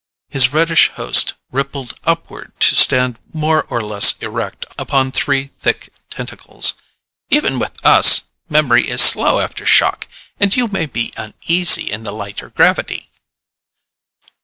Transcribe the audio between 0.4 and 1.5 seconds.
reddish host